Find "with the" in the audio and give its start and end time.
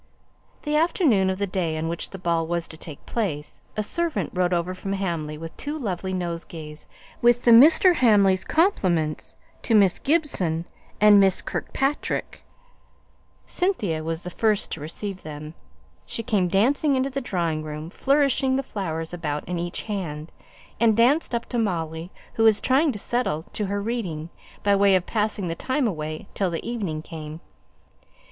7.21-7.51